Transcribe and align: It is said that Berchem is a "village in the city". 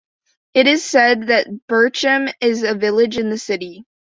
It 0.55 0.65
is 0.67 0.83
said 0.83 1.27
that 1.27 1.45
Berchem 1.69 2.33
is 2.41 2.63
a 2.63 2.73
"village 2.73 3.19
in 3.19 3.29
the 3.29 3.37
city". 3.37 3.85